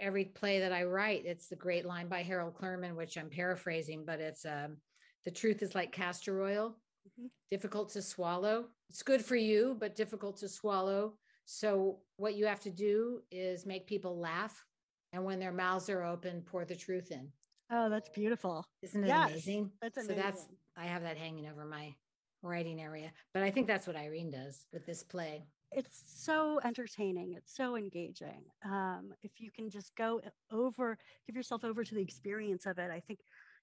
[0.00, 4.04] every play that i write it's the great line by harold Clurman, which i'm paraphrasing
[4.04, 4.78] but it's um
[5.24, 6.74] the truth is like castor oil
[7.20, 7.28] Mhm.
[7.50, 12.60] difficult to swallow it's good for you but difficult to swallow so what you have
[12.60, 14.64] to do is make people laugh
[15.12, 17.28] and when their mouths are open pour the truth in
[17.70, 18.64] Oh, that's beautiful.
[18.82, 20.46] isn't it Yes, amazing That's so that's
[20.76, 21.94] i have that hanging over my
[22.42, 23.10] writing area.
[23.34, 25.44] But I think that's what Irene does with this play.
[25.72, 27.34] It's so entertaining.
[27.36, 28.44] It's so engaging.
[28.64, 30.20] Um, if you can just go
[30.50, 30.96] over,
[31.26, 33.18] give yourself over to the experience of it, I think,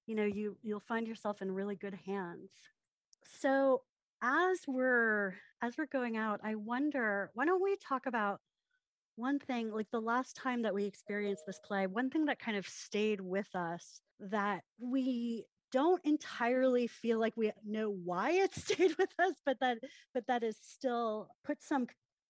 [0.06, 2.50] you know, you you'll find yourself in really good hands.
[3.40, 3.82] So
[4.22, 8.40] as we're as we're going out, I wonder, why don't we talk about
[9.16, 12.56] one thing like the last time that we experienced this play, one thing that kind
[12.56, 18.96] of stayed with us that we don't entirely feel like we know why it stayed
[18.98, 19.78] with us, but that
[20.14, 21.86] but that is still put some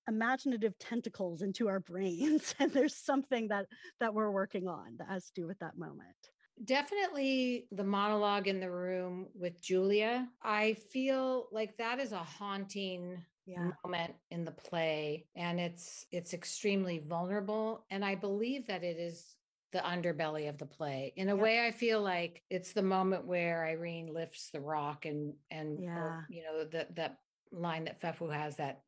[0.09, 3.66] imaginative tentacles into our brains and there's something that
[4.01, 6.31] that we're working on that has to do with that moment
[6.64, 13.22] definitely the monologue in the room with julia i feel like that is a haunting
[13.46, 13.70] yeah.
[13.84, 19.36] moment in the play and it's it's extremely vulnerable and i believe that it is
[19.72, 21.42] the underbelly of the play in a yep.
[21.42, 25.98] way i feel like it's the moment where irene lifts the rock and and yeah.
[25.98, 27.18] or, you know that that
[27.52, 28.80] line that fefu has that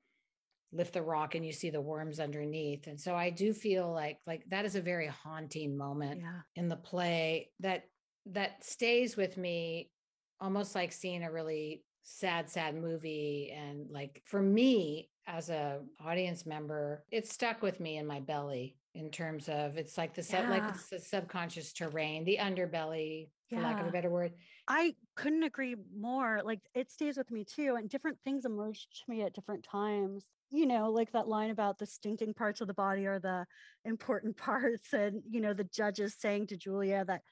[0.72, 2.87] lift the rock and you see the worms underneath.
[2.87, 6.40] And so i do feel like like that is a very haunting moment yeah.
[6.57, 7.85] in the play that
[8.26, 9.90] that stays with me
[10.40, 13.54] almost like seeing a really sad sad movie.
[13.57, 18.76] And like for me as a audience member it stuck with me in my belly
[18.99, 20.51] in terms of it's like the sub, yeah.
[20.51, 23.63] like it's the subconscious terrain the underbelly for yeah.
[23.63, 24.33] lack of a better word
[24.69, 29.03] i couldn't agree more like it stays with me too and different things emerge to
[29.09, 32.75] me at different times you know, like that line about the stinking parts of the
[32.75, 33.47] body are the
[33.85, 34.93] important parts.
[34.93, 37.23] And, you know, the judges saying to Julia that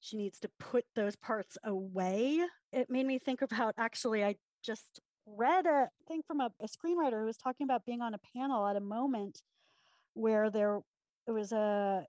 [0.00, 2.40] she needs to put those parts away.
[2.72, 7.20] It made me think about actually, I just read a thing from a, a screenwriter
[7.20, 9.42] who was talking about being on a panel at a moment
[10.14, 10.80] where there
[11.30, 12.04] it was a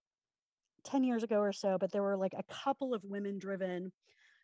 [0.84, 3.92] 10 years ago or so, but there were like a couple of women driven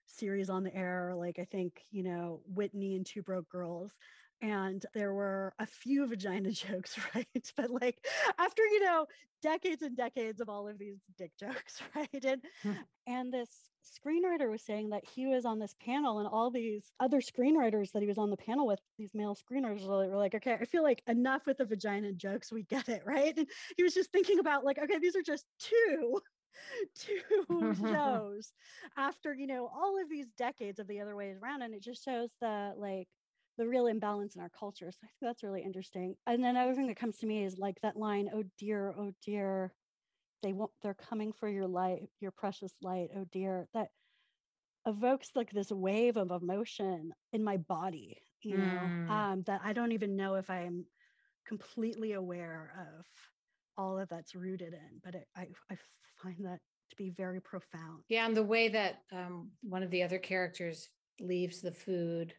[0.05, 3.97] series on the air, like I think, you know, Whitney and Two Broke Girls
[4.41, 7.51] and there were a few vagina jokes, right?
[7.55, 7.97] But like
[8.37, 9.05] after, you know,
[9.41, 12.25] decades and decades of all of these dick jokes, right?
[12.25, 12.71] And hmm.
[13.05, 13.49] and this
[13.87, 18.01] screenwriter was saying that he was on this panel and all these other screenwriters that
[18.01, 21.01] he was on the panel with, these male screenwriters were like, okay, I feel like
[21.07, 23.35] enough with the vagina jokes, we get it, right?
[23.37, 26.19] And he was just thinking about like, okay, these are just two
[26.95, 28.51] two shows
[28.97, 32.03] after you know all of these decades of the other ways around and it just
[32.03, 33.07] shows the like
[33.57, 34.91] the real imbalance in our culture.
[34.91, 36.15] So I think that's really interesting.
[36.27, 39.11] And then another thing that comes to me is like that line, oh dear, oh
[39.25, 39.73] dear,
[40.43, 43.67] they won't, they're coming for your light, your precious light, oh dear.
[43.73, 43.87] That
[44.85, 49.09] evokes like this wave of emotion in my body, you know, mm.
[49.09, 50.85] um, that I don't even know if I'm
[51.47, 53.05] completely aware of
[53.77, 55.77] all of that's rooted in, but it, I, I
[56.21, 58.03] find that to be very profound.
[58.07, 58.25] Yeah.
[58.25, 60.89] And the way that um, one of the other characters
[61.19, 62.33] leaves the food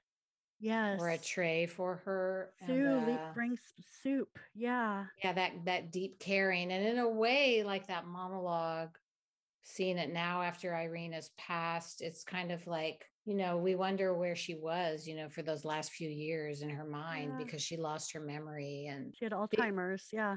[0.61, 1.01] Yes.
[1.01, 2.51] Or a tray for her.
[2.67, 3.61] Sue and, uh, brings
[4.03, 4.39] soup.
[4.55, 5.05] Yeah.
[5.23, 6.73] Yeah, that that deep caring.
[6.73, 8.97] And in a way, like that monologue,
[9.63, 14.15] seeing it now after Irene has passed, it's kind of like, you know, we wonder
[14.15, 17.45] where she was, you know, for those last few years in her mind yeah.
[17.45, 20.09] because she lost her memory and she had Alzheimer's.
[20.13, 20.37] yeah.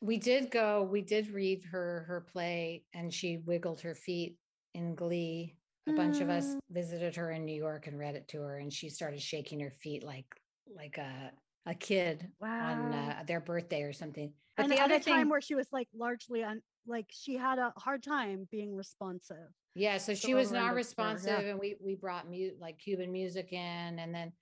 [0.00, 4.36] We did go, we did read her her play and she wiggled her feet
[4.74, 5.56] in glee
[5.88, 6.58] a bunch of us mm.
[6.70, 9.70] visited her in New York and read it to her, and she started shaking her
[9.70, 10.26] feet like
[10.74, 11.30] like a
[11.66, 12.72] a kid wow.
[12.72, 14.32] on uh, their birthday or something.
[14.56, 17.58] But and the other thing, time where she was like largely on, like she had
[17.58, 19.48] a hard time being responsive.
[19.74, 21.50] Yeah, so she was not responsive, yeah.
[21.50, 24.32] and we we brought mute like Cuban music in, and then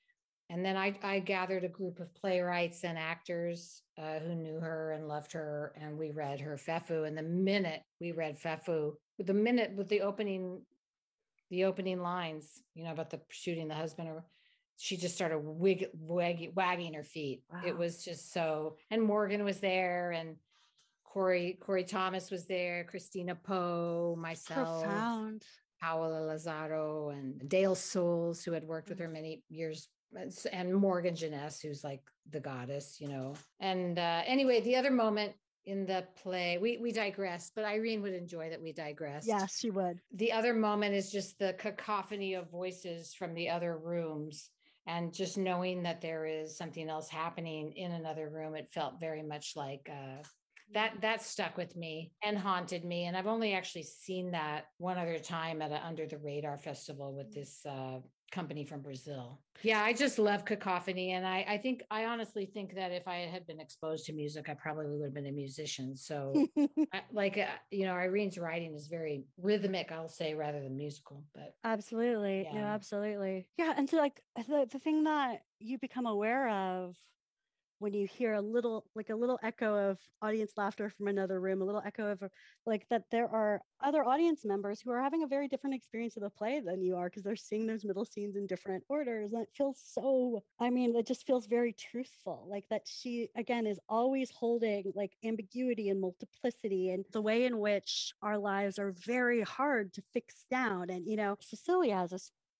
[0.51, 4.93] and then I I gathered a group of playwrights and actors uh, who knew her
[4.93, 7.09] and loved her, and we read her Fefu.
[7.09, 10.61] And the minute we read Fefu, the minute with the opening
[11.55, 14.25] the opening lines, you know, about the shooting the husband or
[14.77, 17.45] she just started wig, wag, wagging her feet.
[17.53, 17.63] Wow.
[17.65, 20.35] It was just so, and Morgan was there and
[21.05, 25.45] Corey, Corey Thomas was there, Christina Poe, myself, Profound.
[25.81, 29.13] Paola Lazaro and Dale Soules, who had worked with her mm.
[29.13, 29.89] many years
[30.53, 33.35] and Morgan Jenness, who's like the goddess, you know.
[33.61, 35.35] And uh, anyway, the other moment
[35.67, 36.59] in the play.
[36.59, 39.27] We we digress, but Irene would enjoy that we digress.
[39.27, 39.99] Yes, she would.
[40.15, 44.51] The other moment is just the cacophony of voices from the other rooms
[44.87, 48.55] and just knowing that there is something else happening in another room.
[48.55, 50.23] It felt very much like uh,
[50.73, 54.97] that that stuck with me and haunted me and i've only actually seen that one
[54.97, 57.99] other time at an under the radar festival with this uh,
[58.31, 59.41] company from Brazil.
[59.63, 61.13] Yeah, I just love cacophony.
[61.13, 64.49] And I, I think, I honestly think that if I had been exposed to music,
[64.49, 65.97] I probably would have been a musician.
[65.97, 66.47] So,
[66.93, 71.25] I, like, uh, you know, Irene's writing is very rhythmic, I'll say, rather than musical.
[71.35, 72.43] But absolutely.
[72.43, 72.61] Yeah.
[72.61, 73.47] No, absolutely.
[73.57, 73.75] Yeah.
[73.77, 76.97] And so, like, the, the thing that you become aware of
[77.79, 81.61] when you hear a little like a little echo of audience laughter from another room
[81.61, 82.23] a little echo of
[82.67, 86.23] like that there are other audience members who are having a very different experience of
[86.23, 89.43] the play than you are because they're seeing those middle scenes in different orders and
[89.43, 93.79] it feels so i mean it just feels very truthful like that she again is
[93.89, 99.43] always holding like ambiguity and multiplicity and the way in which our lives are very
[99.43, 102.19] hard to fix down and you know cecilia has a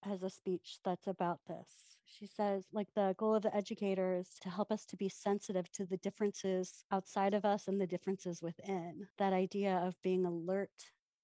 [0.09, 4.31] has a speech that's about this she says, like, the goal of the educator is
[4.43, 8.43] to help us to be sensitive to the differences outside of us and the differences
[8.43, 9.07] within.
[9.19, 10.71] That idea of being alert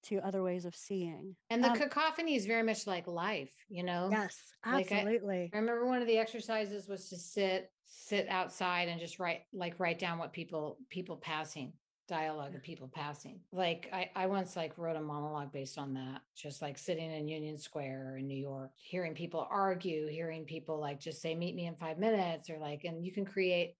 [0.03, 1.35] to other ways of seeing.
[1.49, 4.09] And the um, cacophony is very much like life, you know?
[4.11, 5.19] Yes, absolutely.
[5.21, 9.19] Like I, I, remember one of the exercises was to sit, sit outside and just
[9.19, 11.73] write, like write down what people, people passing
[12.11, 13.39] dialogue of people passing.
[13.53, 17.29] Like I, I once like wrote a monologue based on that, just like sitting in
[17.29, 21.67] Union Square in New York, hearing people argue, hearing people like just say, meet me
[21.67, 23.75] in five minutes, or like, and you can create,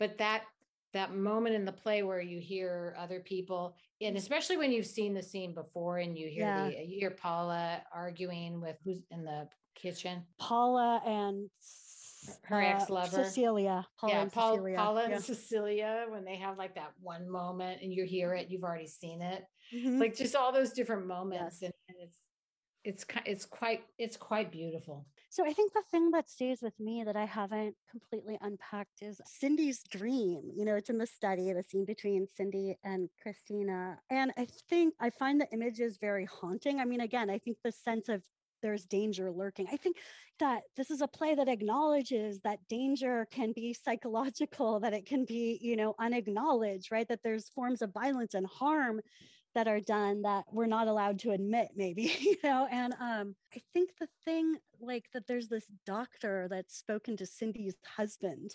[0.00, 0.42] but that
[0.92, 4.18] that moment in the play where you hear other people and mm.
[4.18, 6.64] especially when you've seen the scene before and you hear yeah.
[6.68, 10.24] the you hear Paula arguing with who's in the kitchen.
[10.38, 11.50] Paula and
[12.44, 13.86] her uh, ex-lover Cecilia.
[13.98, 14.76] Paula yeah, and Paul, Cecilia.
[14.76, 15.14] Paula yeah.
[15.14, 18.86] and Cecilia when they have like that one moment and you hear it, you've already
[18.86, 19.44] seen it.
[19.74, 19.98] Mm-hmm.
[19.98, 21.70] Like just all those different moments, yes.
[21.70, 22.18] and, and it's
[22.84, 25.06] it's it's quite it's quite beautiful.
[25.28, 29.20] So I think the thing that stays with me that I haven't completely unpacked is
[29.26, 30.40] Cindy's dream.
[30.56, 33.98] You know, it's in the study, the scene between Cindy and Christina.
[34.08, 36.80] And I think I find the images very haunting.
[36.80, 38.22] I mean, again, I think the sense of
[38.62, 39.66] there's danger lurking.
[39.72, 39.96] I think
[40.38, 45.24] that this is a play that acknowledges that danger can be psychological, that it can
[45.24, 47.08] be, you know, unacknowledged, right?
[47.08, 49.00] That there's forms of violence and harm
[49.56, 53.60] that are done that we're not allowed to admit maybe you know and um i
[53.72, 58.54] think the thing like that there's this doctor that's spoken to cindy's husband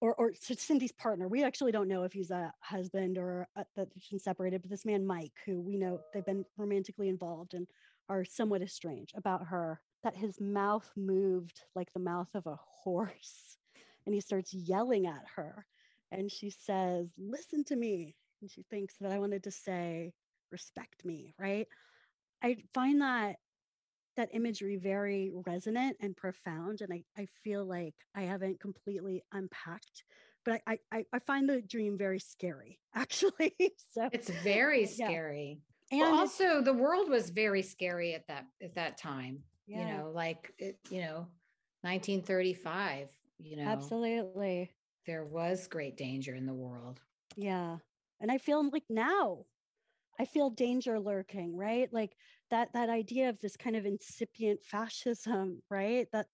[0.00, 3.66] or or to cindy's partner we actually don't know if he's a husband or that
[3.76, 7.66] they've been separated but this man mike who we know they've been romantically involved and
[8.08, 13.56] are somewhat estranged about her that his mouth moved like the mouth of a horse
[14.06, 15.66] and he starts yelling at her
[16.12, 20.12] and she says listen to me and she thinks that i wanted to say
[20.50, 21.66] respect me right?
[22.42, 23.36] I find that
[24.16, 30.04] that imagery very resonant and profound and i, I feel like i haven't completely unpacked
[30.44, 33.54] but I, I i find the dream very scary actually
[33.92, 35.60] so it's very scary
[36.00, 39.78] and well, also the world was very scary at that at that time yeah.
[39.78, 41.26] you know like it, you know
[41.82, 43.64] 1935 you know.
[43.64, 44.70] Absolutely.
[45.06, 47.00] There was great danger in the world.
[47.36, 47.76] Yeah
[48.20, 49.44] and i feel like now
[50.18, 51.92] i feel danger lurking right?
[51.92, 52.16] Like
[52.50, 56.06] that that idea of this kind of incipient fascism right?
[56.12, 56.26] That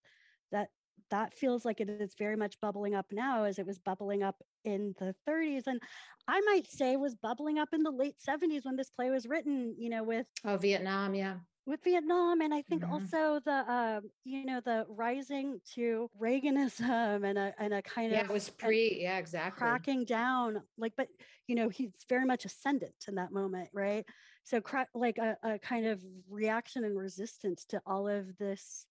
[0.51, 0.69] that
[1.11, 4.35] that feels like it is very much bubbling up now as it was bubbling up
[4.65, 5.81] in the 30s and
[6.27, 9.75] i might say was bubbling up in the late 70s when this play was written
[9.77, 11.35] you know with oh vietnam yeah.
[11.65, 12.93] with vietnam and i think mm-hmm.
[12.93, 18.21] also the uh, you know the rising to reaganism and a, and a kind yeah,
[18.21, 19.59] of it was pre yeah exactly.
[19.59, 21.07] cracking down like but
[21.47, 24.05] you know he's very much ascendant in that moment right?
[24.43, 28.85] So crack like a, a kind of reaction and resistance to all of this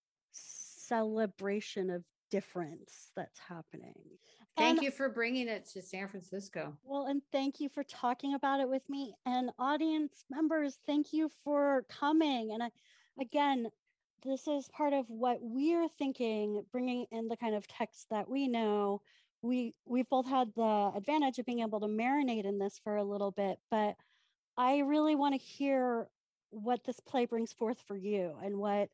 [0.90, 3.94] celebration of difference that's happening.
[4.56, 6.76] Thank and, you for bringing it to San Francisco.
[6.84, 9.14] Well, and thank you for talking about it with me.
[9.26, 12.52] And audience members, thank you for coming.
[12.52, 12.70] And I,
[13.20, 13.68] again,
[14.24, 18.48] this is part of what we're thinking, bringing in the kind of text that we
[18.48, 19.00] know.
[19.42, 23.04] We we've both had the advantage of being able to marinate in this for a
[23.04, 23.96] little bit, but
[24.58, 26.08] I really want to hear
[26.50, 28.90] what this play brings forth for you and what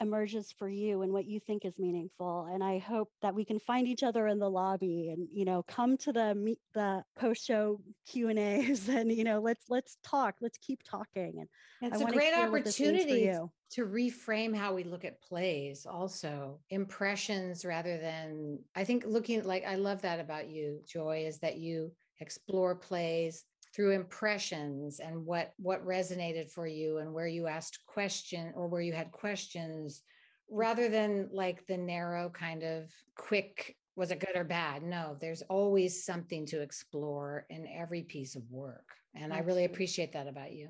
[0.00, 3.58] emerges for you and what you think is meaningful and i hope that we can
[3.58, 7.44] find each other in the lobby and you know come to the meet the post
[7.44, 12.00] show q and a's and you know let's let's talk let's keep talking and it's
[12.00, 13.32] I a great opportunity
[13.70, 19.64] to reframe how we look at plays also impressions rather than i think looking like
[19.66, 21.90] i love that about you joy is that you
[22.20, 23.44] explore plays
[23.74, 28.80] through impressions and what what resonated for you and where you asked question or where
[28.80, 30.02] you had questions
[30.50, 30.58] mm.
[30.58, 35.42] rather than like the narrow kind of quick was it good or bad no there's
[35.42, 39.42] always something to explore in every piece of work and Absolutely.
[39.42, 40.68] i really appreciate that about you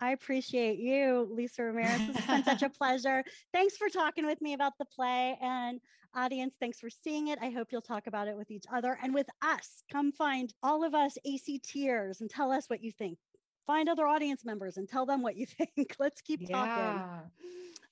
[0.00, 2.00] I appreciate you, Lisa Ramirez.
[2.08, 3.24] It's been such a pleasure.
[3.52, 5.36] Thanks for talking with me about the play.
[5.40, 5.80] And
[6.14, 7.38] audience, thanks for seeing it.
[7.42, 9.82] I hope you'll talk about it with each other and with us.
[9.90, 13.18] Come find all of us ACTers and tell us what you think.
[13.66, 15.46] Find other audience members and tell them what you
[15.76, 15.96] think.
[15.98, 16.48] Let's keep yeah.
[16.48, 17.30] talking.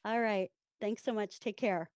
[0.05, 0.51] All right.
[0.81, 1.41] Thanks so much.
[1.41, 1.85] Take care.